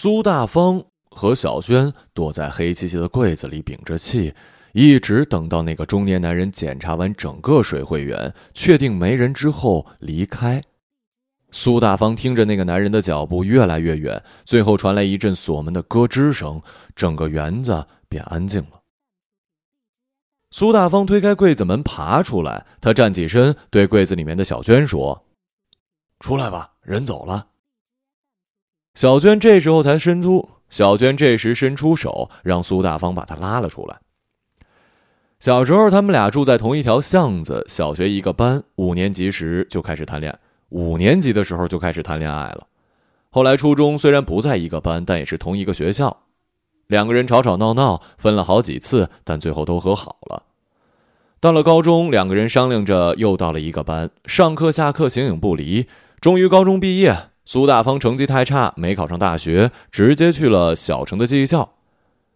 [0.00, 4.32] 苏大方和小娟躲在黑漆漆的柜子里，屏着气，
[4.72, 10.62] 一直等到那个中年男人检查完整个水会员，确定没人之后离开。
[11.50, 16.62] 苏大方听着那个男人的脚步越来越远，最后传来一阵锁门的咯吱声，
[16.94, 18.82] 整个园子便安静了。
[20.52, 25.24] 苏大方推开柜子门，爬出来，他站起身，对柜子里面的小娟说
[26.24, 27.48] ：“出来吧，人走了。”
[28.98, 33.96] 小娟这时候才伸出，小娟这时伸出手，让苏大方把她拉了出来。
[35.38, 40.38] 小时候，他们俩住在同一条巷子，小学一个班，五年级时就开始谈恋爱。
[40.70, 42.66] 五年级的时候就开始谈恋爱了，
[43.30, 46.24] 后来初中虽然不在一个班，但也是同一个学校。
[46.88, 50.42] 两个人吵吵闹闹，分了好几次，但最后都和好了。
[51.38, 55.86] 到了高中，两个人商量着又到了一个班，上课下课形影不离。
[56.20, 57.16] 终于高中毕业，
[57.48, 61.76] 苏大方成绩太差，没考上大学，直接去了小城的技校。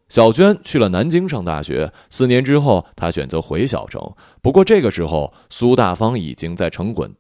[0.09, 1.93] 小娟去了南京上大学。
[2.09, 4.01] 四年之后，她选择回小城。
[4.41, 7.13] 不过这个时候，苏大方已经在城管。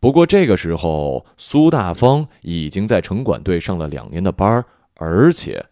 [0.00, 4.64] 不过这个时候，苏大方已经在城管队上了两年的班
[4.96, 5.64] 而且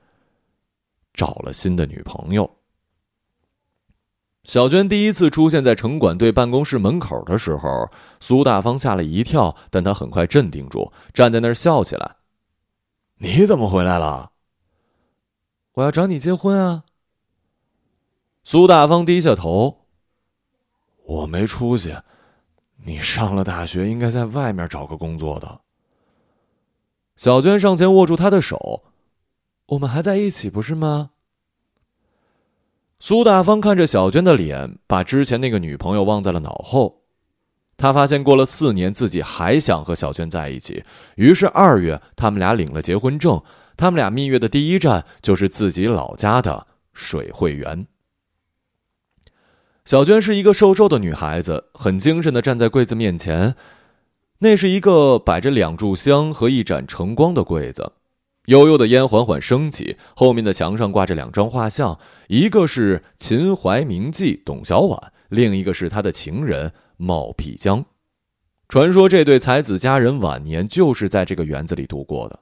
[1.12, 2.48] 找了新的女朋友。
[4.44, 12.16] 小娟第一次出现在城管队办公室门口的时候，苏大方吓了一跳，但他很快镇定住，站在那儿笑起来
[13.18, 14.32] ：“你怎么回来了？
[15.74, 16.84] 我要找你结婚啊！”
[18.44, 19.86] 苏大方低下头
[21.04, 21.96] ：“我没出息。”
[22.86, 25.62] 你上了大学，应该在外面找个工作的。
[27.16, 28.84] 小娟上前握住他的手，
[29.68, 31.12] 我们还在一起，不是吗？
[33.06, 37.02] 苏大方看着小娟的脸，把之前那个女朋友忘在了脑后。
[37.76, 40.82] 他发现过了四年，自己还想和小娟在一起。
[41.16, 43.42] 于是二月，他们俩领了结婚证。
[43.76, 47.86] 他们俩蜜月的第一站就是自己老家的水会园。
[49.84, 53.54] 小娟是一个瘦瘦的女孩子，很精神的站在柜子面前。
[54.38, 57.92] 那是一个摆着两炷香和一盏晨光的柜子，
[58.46, 59.96] 悠悠的烟缓缓升起。
[60.14, 67.84] 后面的墙上挂着两张画像，一个是秦淮名妓董小宛，另一个是他的情人冒辟疆。
[68.68, 72.40] 传说这对才子佳人晚年就是在这个园子里度过的。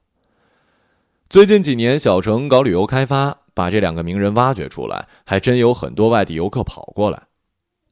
[1.28, 7.24] 最近几年，小城搞旅游开发，把这两个名人挖掘出来，还真有很多外地游客跑过来。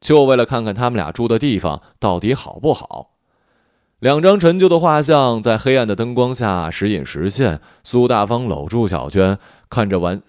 [0.00, 3.18] 就为了看看他们俩住的地方到底好不好。
[4.00, 7.60] 两张陈旧的画像在黑暗的灯光下时隐时现。
[7.84, 9.38] 苏大方搂住小娟，
[9.68, 10.22] 看着玩。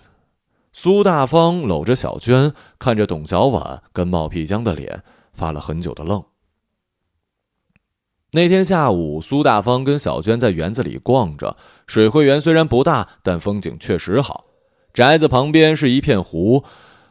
[0.74, 6.22] 苏大方搂着小娟，看着董小宛跟冒辟疆的脸，发了很久的愣。
[8.34, 11.56] 那天下午，苏大方跟小娟在园子里逛着。
[11.88, 14.48] 水会园虽然不大，但风景确实好。
[14.94, 16.66] 宅子旁边是一片湖，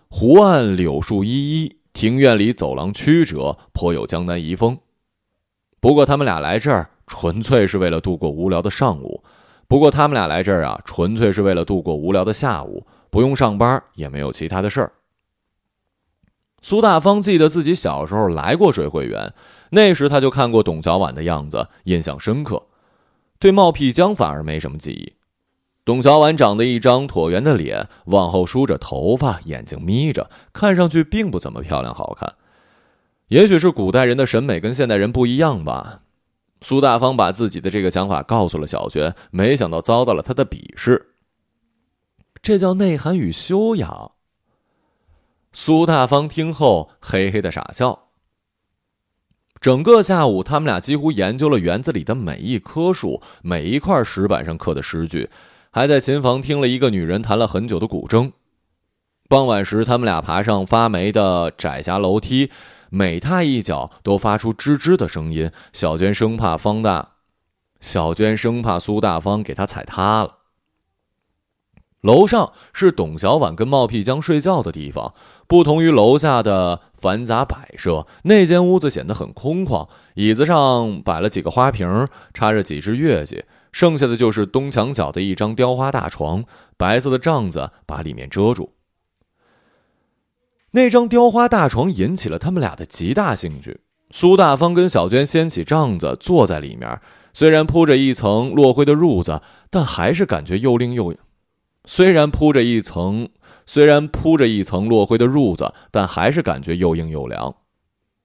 [0.09, 1.78] 湖岸柳树依依。
[1.94, 4.78] 庭院里走廊曲折，颇有江南遗风。
[5.80, 9.24] 不过他们俩来这儿纯粹是为了度过无聊的上午。
[9.66, 14.92] 不过他们俩来这儿啊，纯粹是为了度过无聊的下午，不用上班，也没有其他的事儿。
[16.60, 19.32] 苏大方记得自己小时候来过水会园，
[19.70, 22.64] 那时他就看过董小宛的样子，印象深刻。
[23.38, 25.14] 对冒辟疆反而没什么记忆。
[25.84, 32.34] 董小宛长得一张椭圆的脸，往后梳着头发，眼睛眯着，看上去并不怎么漂亮好看。
[33.30, 36.02] 也许是古代人的审美跟现代人不一样吧。
[36.62, 41.14] 苏大方把自己的这个想法告诉了小娟，没想到遭到了她的鄙视。
[42.42, 44.12] 这叫内涵与修养。
[45.52, 48.08] 苏大方听后嘿嘿的傻笑。
[49.60, 55.30] 整个下午，他们俩几乎研究了园子里的每一棵树，每一块石板上刻的诗句。
[55.70, 58.32] 还在琴房听了一个女人弹了很久的古筝。
[59.28, 62.50] 傍晚时，他们俩爬上发霉的窄狭楼梯，
[62.90, 65.50] 每踏一脚都发出吱吱的声音。
[65.72, 67.12] 小娟生怕方大，
[67.80, 70.37] 小娟生怕苏大方给她踩塌了。
[72.02, 75.14] 楼上是董小宛跟冒辟疆睡觉的地方，
[75.46, 79.86] 不同于楼下的繁杂摆设，那间屋子显得很空旷。
[80.14, 83.44] 椅子上摆了几个花瓶，插着几只月季。
[83.70, 86.44] 剩下的就是东墙角的一张雕花大床，
[86.78, 88.72] 白色的帐子把里面遮住。
[90.72, 93.81] 那张雕花大床引起了他们俩的极大兴趣。
[94.12, 97.00] 苏大方跟小娟掀起帐子坐在里面，
[97.32, 101.14] 虽然铺着一层落灰的褥子，但还是感觉又硬又……
[101.87, 103.28] 虽然铺着一层，
[103.67, 107.55] 虽然铺着一层落灰的褥子，但还是感觉又硬又凉。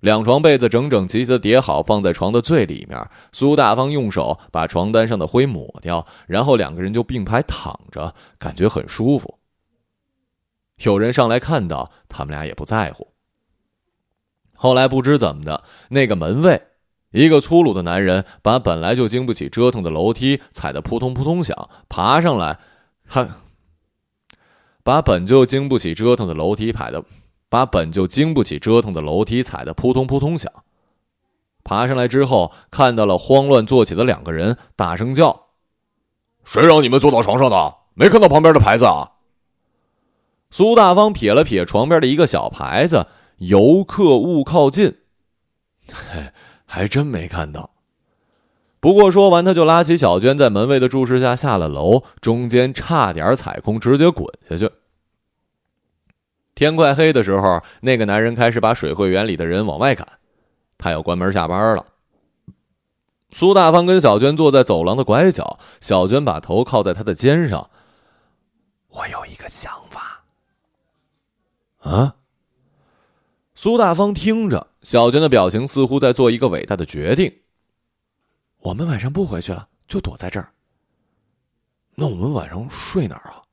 [0.01, 3.07] 两床被子整整齐齐的叠好，放在床的最里面。
[3.31, 9.39] 苏大方用手把床单上的灰抹掉，然后两个人就并排躺着，感觉很舒服。
[10.85, 13.13] 有人上来看到，他们俩也不在乎。
[14.53, 16.61] 后来不知怎么的，那个门卫，
[17.11, 22.59] 一个粗鲁的男人，把本来就经不起折腾的楼梯踩得扑通扑通响，爬上来，
[23.05, 23.27] 还
[24.83, 27.03] 把本就经不起折腾的楼梯踩的，
[27.49, 30.51] 把本就经不起折腾的楼梯踩得扑通扑通响。
[31.63, 35.47] 爬上来之后，看到了慌乱坐起的两个人，大声叫
[36.45, 37.75] ：“谁让你们坐到床上的？
[37.95, 39.13] 没看到旁边的牌子啊？”
[40.55, 43.07] 苏大方撇了撇床边的一个小牌子。
[43.39, 44.99] 游客勿靠近，
[46.65, 47.71] 还真没看到。
[48.79, 54.71] 不过说完，他就拉起小娟，在门卫的注视下下了楼，中间差点踩空，直接滚下去。
[56.53, 60.07] 天快黑的时候，那个男人开始把水会园里的人往外赶，
[60.77, 61.85] 他要关门下班了。
[63.31, 67.69] 苏大方跟小娟坐在走廊的拐角，小娟把头靠在他的肩上。
[68.87, 69.84] 我有一个想。
[71.85, 72.15] 啊？
[73.53, 77.31] 苏大方听着，小娟的表情似乎在做一个伟大的决定。
[78.59, 80.51] 我们晚上不回去了，就躲在这儿。
[81.95, 83.43] 那我们晚上睡哪儿啊？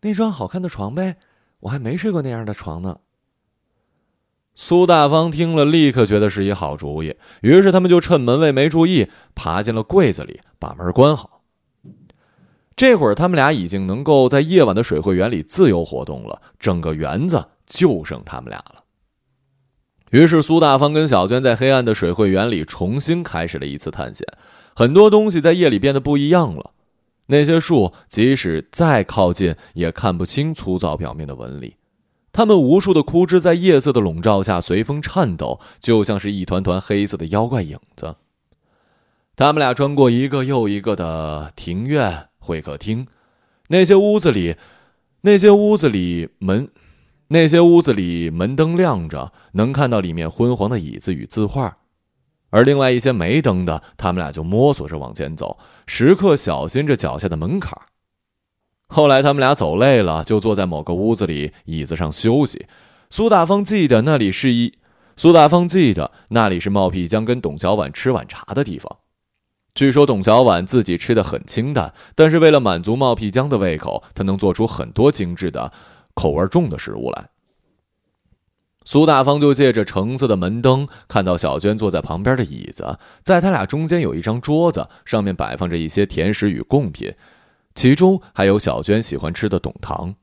[0.00, 1.18] 那张好看的床呗，
[1.60, 2.98] 我还没睡过那样的床呢。
[4.54, 7.16] 苏大方听了，立刻觉得是一好主意。
[7.42, 11.41] 于是他们就趁门卫没注意，爬进了柜子里，把门关好。
[12.76, 16.40] 这会儿，他们俩已经能够在夜晚的水会园里自由活动了。
[16.58, 18.84] 整个园子就剩他们俩了。
[20.10, 24.26] 于是，苏大方跟小娟在黑暗的水会园里重新开始了一次探险。
[24.74, 26.72] 很多东西在夜里变得不一样了。
[27.26, 31.76] 那些树，即使再靠近，也看不清粗糙表面的纹理。
[32.32, 38.16] 它们无数的枯枝在夜色的笼罩下随风颤抖，就像是一团团黑色的妖怪影子。
[39.36, 43.06] 他们俩穿过一个又一个的庭院、会客厅，
[43.68, 44.56] 那些屋子里，
[45.22, 46.68] 那些屋子里门。
[47.28, 51.78] 那些屋子里门灯亮着，能看到里面昏黄的椅子与字画，
[52.50, 55.56] 而另外一些没灯的，他们俩就摸索着往前走，
[55.86, 57.72] 时刻小心着脚下的门槛。
[58.88, 62.66] 后来他们俩走累了，就坐在某个屋子里椅子上休息。
[63.08, 64.74] 苏大方记得那里是一，
[65.16, 68.98] 苏大方记得那里是冒辟疆跟董小宛吃晚茶的地方。
[69.74, 75.72] 据说董小宛自己吃的很清淡，但是为了满足冒辟江的胃口，他能做出很多精致的。
[76.14, 77.30] 口味重的食物来。
[78.84, 87.14] 苏大方就借着橙色的门灯，看到小娟坐在旁边的椅子，在他俩中间有一张桌子，上面摆放着一些甜食与贡品，
[87.74, 90.16] 其中还有小娟喜欢吃的董糖。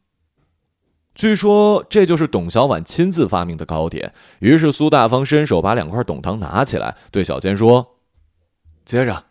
[1.15, 4.13] 据说这就是董小宛亲自发明的糕点。
[4.41, 7.95] 于是苏大方伸手把两块董糖拿起来，对小娟说
[8.85, 9.23] ：“接着。”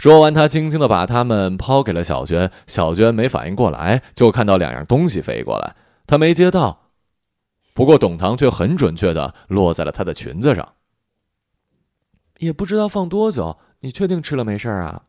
[0.00, 2.50] 说完，他轻轻的把它们抛给了小娟。
[2.66, 5.76] 小娟没反应过来，就看到两样东西飞过来，
[6.06, 6.92] 她没接到。
[7.74, 10.66] 不过董糖却很准确的落在了她的裙子上。
[12.38, 15.02] 也不知道放多久，你确定吃了没事啊？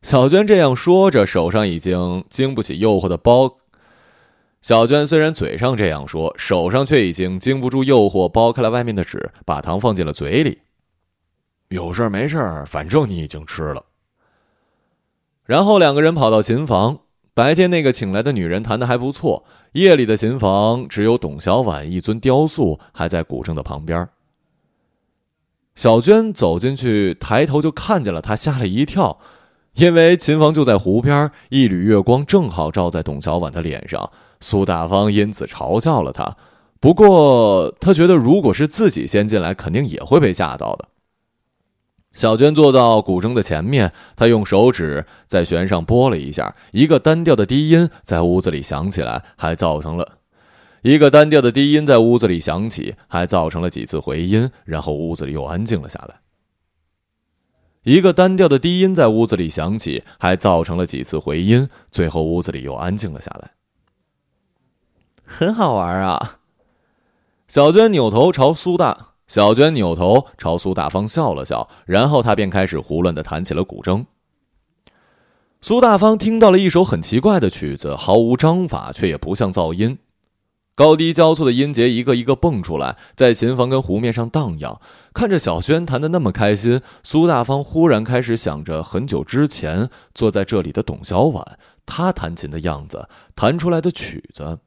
[0.00, 3.56] 小娟这样说着，手上已经经不起诱惑的剥。
[4.62, 10.60] 小娟虽然嘴上这样说，手上却已经经不住诱惑，剥开了外面的纸，把糖放进了嘴里。
[11.68, 13.84] 有事没事反正你已经吃了。
[15.44, 16.98] 然后两个人跑到琴房。
[17.34, 24.08] 白天那个请来的女人弹的还不错，夜里的琴房只有董小宛一尊雕塑还在古筝的旁边。
[25.74, 29.18] 小娟走进去，抬头就看见了他，吓了一跳，
[29.74, 34.10] 因为琴房就在湖边，一缕月光正好照在董小宛的脸上。
[34.40, 36.38] 苏大方因此嘲笑了他，
[36.80, 40.88] 不过他觉得如果是自己先进来，肯定也会被吓到的。
[42.16, 50.16] 小娟坐到古筝的前面，她用手指在弦上拨了一下，一个单调的低音在屋子里响起来，还造成了
[50.80, 56.20] 一个单调的低音在屋子里响起，还造成了几次回音，然后屋子里又安静了下来。
[57.82, 63.50] 一个单调的低音在屋子里响起，还造成了几次回音，最后屋子里又安静了下来。
[65.22, 66.38] 很好玩啊！
[67.46, 69.15] 小娟扭头朝苏大。
[69.26, 74.06] 小娟扭头朝苏大方笑了笑，然后她便开始胡乱的弹起了古筝。
[75.60, 79.98] 苏大方听到了一首很奇怪的曲子，毫无章法，却也不像噪音，
[80.76, 84.80] 高低交错的音节一个一个蹦出来，在琴房跟湖面上荡漾。
[85.12, 91.42] 看着小娟弹的那么开心，苏大方忽然开始想着很久之前坐在这里的董小宛，
[91.84, 94.58] 她弹琴的样子，弹出来的曲子。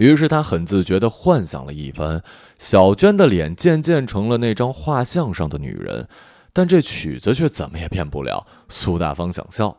[0.00, 2.22] 于是他很自觉的幻想了一番，
[2.56, 6.08] 小娟的脸渐渐成了那张画像上的女人，
[6.54, 9.76] 但这曲子却怎么也变不了苏大方想笑。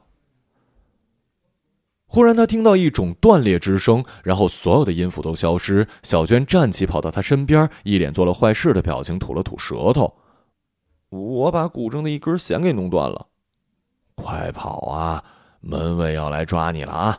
[2.06, 5.88] 忽然，他听到一种断裂之声，然后所有的音符都消失。
[6.04, 10.14] 小娟站起，跑到他身边，一脸做了坏事的表情，吐了吐舌头
[11.10, 13.26] ：“我把古筝的一根弦给弄断了。”
[14.14, 15.24] 快跑啊！
[15.62, 17.18] 门卫要来抓你了啊！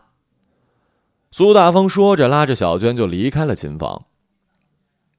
[1.33, 4.05] 苏大方说着，拉着小娟就离开了琴房。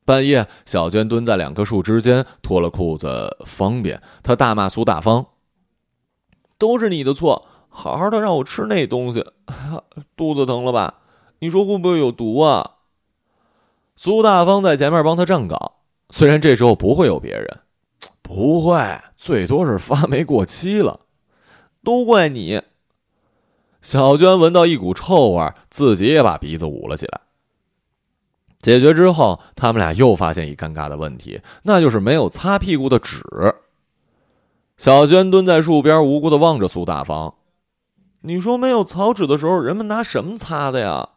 [0.05, 4.00] 半夜，小娟蹲在两棵树之间，脱了裤子方便。
[4.22, 5.25] 她大骂苏大方
[6.60, 9.25] ：“都是你的错！”好好的让我吃那东西，
[10.15, 11.00] 肚子疼了吧？
[11.39, 12.74] 你说会不会有毒啊？
[13.96, 15.72] 苏大方在前面帮他站岗，
[16.12, 17.60] 虽然这时候不会有别人，
[18.22, 21.00] 不会，最多是发霉过期了，
[21.84, 22.62] 都怪你。
[23.83, 27.19] 小娟闻到一股臭味，自己也把鼻子捂了起来。
[28.61, 33.21] 解决之后，他们俩又发现一尴尬的问题，那就是没有擦屁股的纸。
[34.77, 37.35] 小娟蹲在树边，无辜的望着苏大方。
[38.21, 41.09] 你说没有草纸的时候，人们拿什么擦的呀？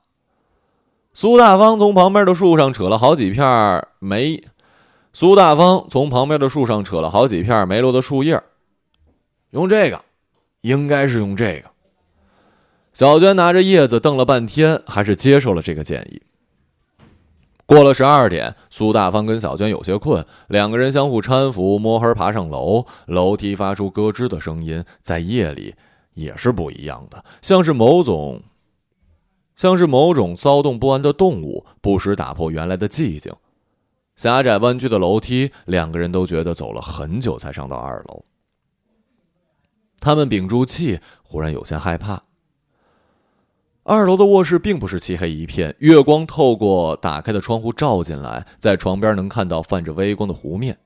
[1.13, 4.43] 苏大方从旁边的树上扯了好几片梅。
[5.13, 8.43] 苏大方从旁边的树上扯了好几片梅落的树叶，
[9.51, 10.05] 用这个，
[10.63, 11.71] 应该是用这个。
[12.97, 16.23] 小娟拿着叶子瞪了半天，还是接受了这个建议。
[17.67, 22.87] 过了十二点，苏大方跟小娟有些困，两个人相互搀扶，摸黑爬上楼。
[23.05, 25.75] 楼梯发出咯吱的声音，在夜里。
[26.15, 28.41] 也是不一样的，像是某种，
[29.57, 33.31] 像是某种骚动不安的动物，不时打破原来的寂静。
[34.17, 38.25] 狭窄弯曲的楼梯，两个人都觉得走了很久才上到二楼。
[40.01, 42.23] 他们屏住气，忽然有些害怕。
[43.89, 50.79] 二楼的卧室并不是漆黑一片，月光透过打开的窗户照进来，在床边能看到泛着微光的湖面。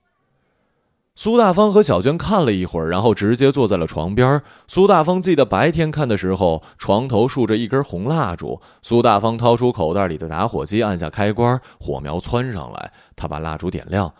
[1.16, 4.42] 苏大方和小娟看了一会儿，然后直接坐在了床边。
[4.68, 8.60] 苏大方记得白天看的时候，床头竖着一根红蜡烛。
[8.82, 12.92] 苏大方掏出口袋里的打火机，按下开关，火苗窜上来。
[13.16, 14.12] 他把蜡烛点亮，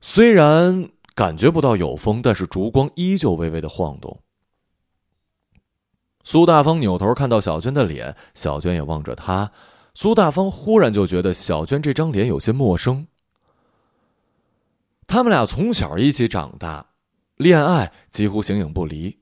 [0.00, 4.20] 虽然感觉不到有风，但是烛光依旧微微的晃动。
[6.24, 9.50] 苏大方扭头看到小娟的脸，小娟也望着他。
[9.94, 13.06] 苏大方忽然就觉得小娟这张脸有些陌生。
[15.06, 16.86] 他们俩从小一起长大，
[17.36, 19.18] 恋爱几乎形影不离，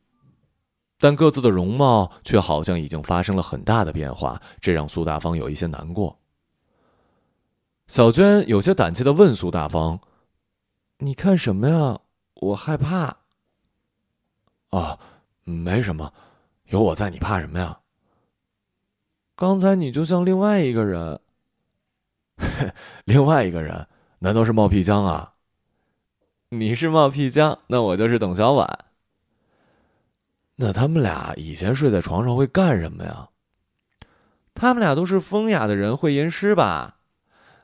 [0.98, 6.16] 但各自的容貌却好像已经发生了很大的变化，这让苏大方有一些难过。
[7.88, 10.00] 小娟有些胆怯的问苏大方
[10.98, 11.98] ：“你看什么呀？
[12.34, 13.16] 我害怕。
[14.70, 14.98] ”“啊，
[15.44, 16.14] 没什么，
[16.72, 17.80] 有我在，你怕什么呀
[19.36, 21.20] ？”“刚才你就像另外一个人。
[23.04, 23.86] ”“另外一个人？
[24.20, 25.34] 难道是冒屁江啊？”
[26.48, 28.66] 你是冒屁江，那我就是董小宛。
[30.56, 33.28] 那他们俩以前睡在床上会干什么呀？
[34.54, 36.96] 他们俩都是风雅的人，会吟诗吧？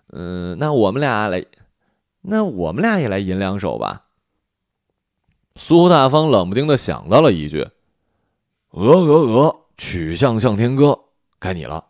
[0.09, 1.47] 嗯，那我们俩来，
[2.23, 4.07] 那我们俩也来吟两首吧。
[5.57, 7.69] 苏大方冷不丁的想到了一句
[8.71, 10.99] ：“鹅鹅鹅，曲项向天歌。”
[11.39, 11.85] 该你了。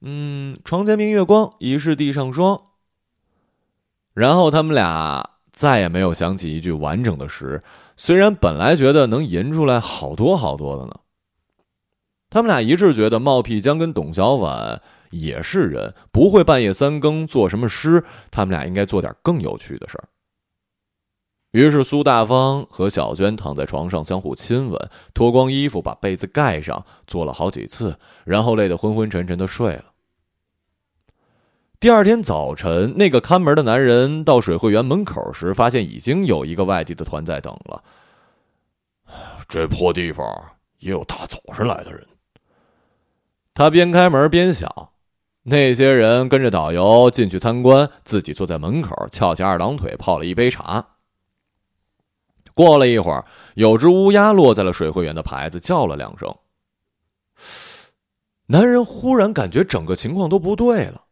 [0.00, 2.60] 嗯，床前明月光，疑是地上霜。
[4.14, 5.30] 然后他们俩。
[5.50, 7.60] 再也没有想起一句完整的诗，
[7.96, 10.94] 虽然本来觉得能吟出来好多好多的呢。
[12.30, 14.78] 他们俩一致觉得冒辟疆跟董小宛
[15.10, 18.04] 也是人，不会半夜三更做什么诗。
[18.30, 20.06] 他们俩应该做点更有趣的事儿。
[21.52, 29.84] 于是苏大方和小娟躺在床上相互亲吻，脱光衣服把被子盖上，做了好几次，然后累得昏昏沉沉的睡了。
[31.80, 37.82] 第二天早晨，那个看门的男人到水会园门口时，发现已经有一个外地的团在等了。
[39.48, 40.26] 这破地方
[40.80, 42.06] 也有大早上来的人。
[43.54, 44.90] 他边开门边想：
[45.44, 50.97] 那些人跟着导游进去参观，自己坐在门口翘起二郎腿泡了一杯茶。
[52.58, 53.24] 过了一会儿，
[53.54, 56.34] 有只乌鸦落在了水会园的牌子，叫了两声。
[58.46, 61.02] 男人忽然感觉整个情况都不对了。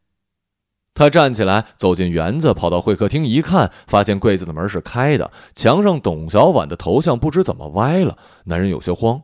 [0.92, 8.18] 他站起来，走进园子，跑到会客厅一看，发现柜子的门是开的，墙上董小宛的头像不知怎么歪了。
[8.46, 9.22] 男人有些慌，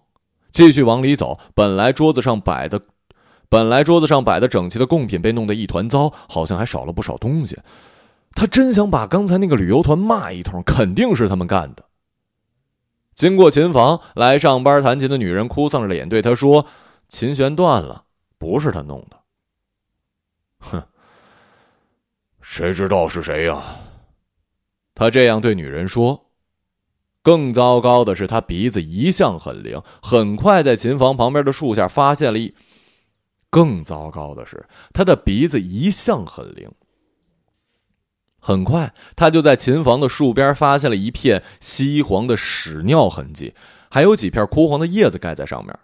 [0.53, 1.41] 继续往里走。
[1.57, 2.81] 本来桌子上摆的，
[3.49, 7.59] 本来桌子上摆的整齐的贡品被弄得一团糟，好像还少了不少东西。
[8.33, 11.83] 他真想把刚才那个旅游团骂一通，肯定是他们干的。
[13.15, 16.67] 经过琴房，来上班弹琴的女人哭丧着脸对他说
[17.09, 18.05] ：“琴弦断了，
[18.39, 19.21] 不是他弄的。”
[20.59, 20.83] 哼，
[22.41, 23.63] 谁知道是谁呀？
[24.95, 26.27] 他这样对女人说。
[27.25, 32.53] 更糟糕的是，他鼻子一向很灵，很快在琴房旁边的树下发现了一。
[33.49, 36.69] 更糟糕的是，他的鼻子一向很灵。
[38.45, 43.55] 很快，他就在琴房的树边发现了一片稀黄的屎尿痕迹，
[43.89, 45.79] 还有几片枯黄的叶子盖在上面。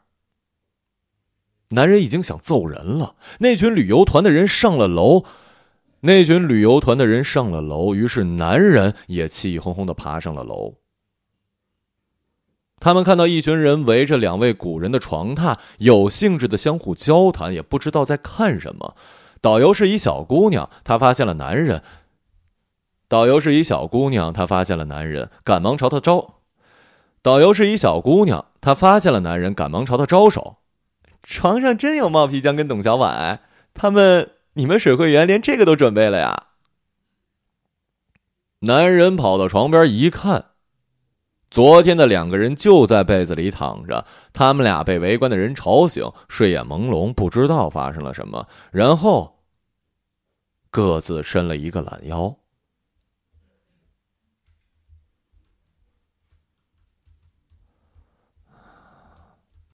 [1.69, 3.15] 男人已经想揍人了。
[3.39, 5.23] 那群旅游团的人上了楼，
[6.01, 10.75] 那群旅游团的人上了楼，于是男人也气哄哄的爬上了楼。
[12.81, 18.97] 他们看到一群人围着两位古人的床榻，有兴致的相互交谈，也不知道在看什么。
[19.41, 21.85] 导游是一小姑娘，她发现了男人。
[23.09, 26.35] 导游是一小姑娘，她发现了男人，赶忙朝他招。
[27.23, 30.59] 导游是一小姑娘，她发现了男人，赶忙朝他招手。
[31.23, 33.39] 床上真有冒皮江跟董小宛，
[33.75, 36.45] 他们，你们水会员连这个都准备了呀？
[38.61, 40.53] 男人跑到床边一看，
[41.51, 49.41] 昨天的两个人就在被子里躺着，他们俩被围观的人吵醒，睡眼朦胧，不知道发生了什么，然后
[50.71, 52.37] 各自伸了一个懒腰。